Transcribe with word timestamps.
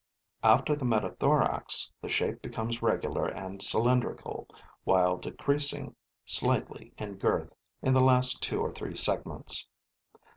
After 0.41 0.75
the 0.75 0.83
metathorax, 0.83 1.91
the 2.01 2.09
shape 2.09 2.41
becomes 2.41 2.81
regular 2.81 3.27
and 3.27 3.61
cylindrical, 3.61 4.47
while 4.83 5.17
decreasing 5.17 5.95
slightly 6.25 6.91
in 6.97 7.19
girth 7.19 7.53
in 7.83 7.93
the 7.93 8.01
last 8.01 8.41
two 8.41 8.59
or 8.61 8.71
three 8.71 8.95
segments. 8.95 9.67